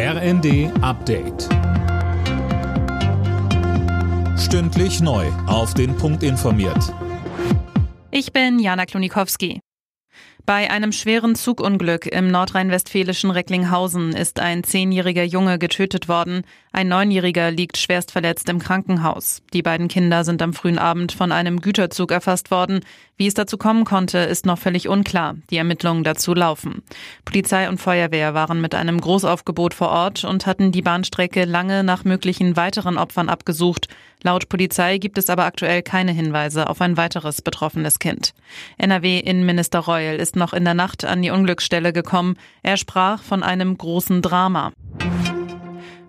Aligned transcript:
RND 0.00 0.70
Update. 0.80 1.48
Stündlich 4.38 5.00
neu. 5.00 5.26
Auf 5.48 5.74
den 5.74 5.96
Punkt 5.96 6.22
informiert. 6.22 6.94
Ich 8.12 8.32
bin 8.32 8.60
Jana 8.60 8.86
Klonikowski. 8.86 9.58
Bei 10.46 10.70
einem 10.70 10.92
schweren 10.92 11.34
Zugunglück 11.34 12.06
im 12.06 12.30
nordrhein-westfälischen 12.30 13.32
Recklinghausen 13.32 14.12
ist 14.12 14.38
ein 14.38 14.62
zehnjähriger 14.62 15.24
Junge 15.24 15.58
getötet 15.58 16.08
worden. 16.08 16.44
Ein 16.72 16.88
neunjähriger 16.88 17.50
liegt 17.50 17.78
schwerst 17.78 18.10
verletzt 18.10 18.48
im 18.48 18.58
Krankenhaus. 18.58 19.42
Die 19.52 19.62
beiden 19.62 19.88
Kinder 19.88 20.24
sind 20.24 20.42
am 20.42 20.52
frühen 20.52 20.78
Abend 20.78 21.12
von 21.12 21.32
einem 21.32 21.60
Güterzug 21.60 22.12
erfasst 22.12 22.50
worden. 22.50 22.80
Wie 23.16 23.26
es 23.26 23.34
dazu 23.34 23.58
kommen 23.58 23.84
konnte, 23.84 24.18
ist 24.18 24.46
noch 24.46 24.58
völlig 24.58 24.88
unklar. 24.88 25.36
Die 25.50 25.56
Ermittlungen 25.56 26.04
dazu 26.04 26.34
laufen. 26.34 26.82
Polizei 27.24 27.68
und 27.68 27.78
Feuerwehr 27.78 28.34
waren 28.34 28.60
mit 28.60 28.74
einem 28.74 29.00
Großaufgebot 29.00 29.74
vor 29.74 29.88
Ort 29.88 30.24
und 30.24 30.46
hatten 30.46 30.70
die 30.70 30.82
Bahnstrecke 30.82 31.44
lange 31.44 31.82
nach 31.82 32.04
möglichen 32.04 32.56
weiteren 32.56 32.98
Opfern 32.98 33.28
abgesucht. 33.28 33.88
Laut 34.22 34.48
Polizei 34.48 34.98
gibt 34.98 35.16
es 35.18 35.30
aber 35.30 35.44
aktuell 35.44 35.82
keine 35.82 36.12
Hinweise 36.12 36.68
auf 36.68 36.80
ein 36.80 36.96
weiteres 36.96 37.40
betroffenes 37.40 37.98
Kind. 37.98 38.34
NRW-Innenminister 38.78 39.80
Reul 39.80 40.16
ist 40.16 40.36
noch 40.36 40.52
in 40.52 40.64
der 40.64 40.74
Nacht 40.74 41.04
an 41.04 41.22
die 41.22 41.30
Unglücksstelle 41.30 41.92
gekommen. 41.92 42.36
Er 42.62 42.76
sprach 42.76 43.22
von 43.22 43.42
einem 43.42 43.78
großen 43.78 44.22
Drama. 44.22 44.72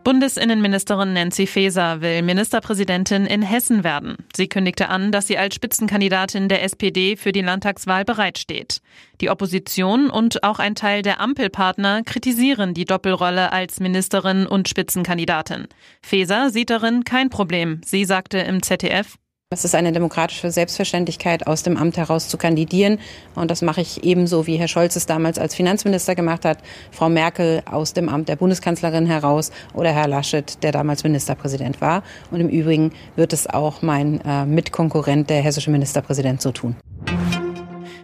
Bundesinnenministerin 0.09 1.13
Nancy 1.13 1.45
Faeser 1.45 2.02
will 2.02 2.23
Ministerpräsidentin 2.23 3.27
in 3.27 3.44
Hessen 3.44 3.84
werden. 3.84 4.18
Sie 4.35 4.49
kündigte 4.49 4.90
an, 4.90 5.12
dass 5.12 5.27
sie 5.27 5.38
als 5.38 5.54
Spitzenkandidatin 5.54 6.49
der 6.49 6.63
SPD 6.63 7.16
für 7.16 7.32
die 7.32 7.44
Landtagswahl 7.44 8.05
bereitsteht. 8.05 8.82
Die 9.22 9.30
Opposition 9.30 10.09
und 10.09 10.44
auch 10.44 10.58
ein 10.58 10.73
Teil 10.73 11.04
der 11.04 11.22
Ampelpartner 11.22 12.02
kritisieren 12.02 12.73
die 12.73 12.85
Doppelrolle 12.85 13.52
als 13.52 13.80
Ministerin 13.80 14.48
und 14.48 14.68
Spitzenkandidatin. 14.68 15.68
Faeser 16.02 16.49
sieht 16.49 16.71
darin 16.71 17.04
kein 17.04 17.30
Problem. 17.30 17.79
Sie 17.85 18.04
sagte 18.04 18.40
im 18.40 18.63
ZDF, 18.63 19.16
es 19.51 19.65
ist 19.65 19.73
eine 19.73 19.91
demokratische 19.91 20.51
Selbstverständlichkeit, 20.51 21.47
aus 21.47 21.63
dem 21.63 21.75
Amt 21.75 21.97
heraus 21.97 22.27
zu 22.27 22.37
kandidieren. 22.37 22.99
Und 23.33 23.49
das 23.49 23.63
mache 23.63 23.81
ich 23.81 24.03
ebenso, 24.03 24.45
wie 24.45 24.57
Herr 24.57 24.67
Scholz 24.67 24.95
es 24.95 25.07
damals 25.07 25.39
als 25.39 25.55
Finanzminister 25.55 26.13
gemacht 26.13 26.45
hat, 26.45 26.59
Frau 26.91 27.09
Merkel 27.09 27.63
aus 27.65 27.93
dem 27.93 28.09
Amt 28.09 28.29
der 28.29 28.35
Bundeskanzlerin 28.35 29.07
heraus 29.07 29.51
oder 29.73 29.91
Herr 29.91 30.07
Laschet, 30.07 30.61
der 30.61 30.71
damals 30.71 31.03
Ministerpräsident 31.03 31.81
war. 31.81 32.03
Und 32.29 32.41
im 32.41 32.49
Übrigen 32.49 32.91
wird 33.15 33.33
es 33.33 33.47
auch 33.47 33.81
mein 33.81 34.21
äh, 34.21 34.45
Mitkonkurrent, 34.45 35.31
der 35.31 35.41
hessische 35.41 35.71
Ministerpräsident, 35.71 36.43
so 36.43 36.51
tun. 36.51 36.75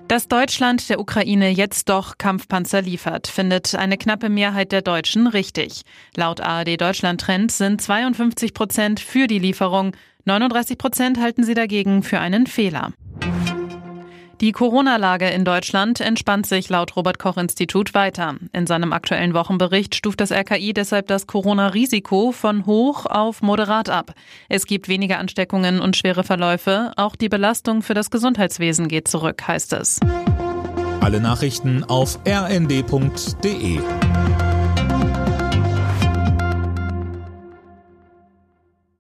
Dass 0.08 0.28
Deutschland 0.28 0.88
der 0.89 1.00
Ukraine 1.00 1.50
jetzt 1.50 1.89
doch 1.89 2.20
Kampfpanzer 2.20 2.81
liefert, 2.84 3.25
findet 3.25 3.73
eine 3.73 3.98
knappe 3.98 4.30
Mehrheit 4.30 4.72
der 4.72 4.84
Deutschen 4.84 5.25
richtig. 5.25 5.81
Laut 6.16 6.42
ARD 6.42 6.80
Deutschland 6.80 7.22
Trend 7.22 7.52
sind 7.52 7.81
52 7.81 8.53
Prozent 8.53 9.00
für 9.00 9.25
die 9.25 9.39
Lieferung, 9.39 9.95
39 10.25 10.78
Prozent 10.78 11.20
halten 11.20 11.44
sie 11.44 11.56
dagegen 11.56 12.03
für 12.03 12.20
einen 12.20 12.45
Fehler. 12.45 12.92
Die 14.41 14.52
Corona-Lage 14.52 15.30
in 15.30 15.45
Deutschland 15.45 16.02
entspannt 16.02 16.45
sich 16.45 16.67
laut 16.67 16.97
Robert 16.97 17.19
Koch 17.19 17.38
Institut 17.38 17.94
weiter. 17.94 18.36
In 18.52 18.67
seinem 18.67 18.91
aktuellen 18.91 19.33
Wochenbericht 19.33 19.95
stuft 19.95 20.19
das 20.19 20.31
RKI 20.31 20.73
deshalb 20.73 21.08
das 21.08 21.25
Corona-Risiko 21.25 22.33
von 22.33 22.66
hoch 22.66 23.06
auf 23.06 23.41
moderat 23.41 23.89
ab. 23.89 24.13
Es 24.50 24.66
gibt 24.66 24.89
weniger 24.89 25.19
Ansteckungen 25.19 25.80
und 25.80 25.95
schwere 25.95 26.25
Verläufe. 26.25 26.91
Auch 26.97 27.16
die 27.16 27.30
Belastung 27.30 27.81
für 27.81 27.94
das 27.94 28.11
Gesundheitswesen 28.11 28.89
geht 28.89 29.08
zurück, 29.08 29.47
heißt 29.47 29.72
es. 29.72 30.02
Alle 31.00 31.22
Nachrichten 31.22 31.86
auf 31.86 32.19
rnd.de 32.28 33.80